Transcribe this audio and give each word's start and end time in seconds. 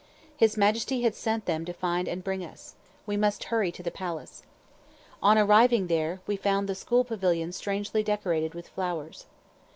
His 0.35 0.57
Majesty 0.57 1.03
had 1.03 1.13
sent 1.13 1.45
them 1.45 1.63
to 1.63 1.73
find 1.73 2.07
and 2.07 2.23
bring 2.23 2.43
us. 2.43 2.73
We 3.05 3.17
must 3.17 3.43
hurry 3.43 3.71
to 3.71 3.83
the 3.83 3.91
palace. 3.91 4.41
On 5.21 5.37
arriving 5.37 5.85
there, 5.85 6.21
we 6.25 6.35
found 6.37 6.67
the 6.67 6.73
school 6.73 7.03
pavilion 7.03 7.51
strangely 7.51 8.01
decorated 8.01 8.55
with 8.55 8.67
flowers. 8.69 9.27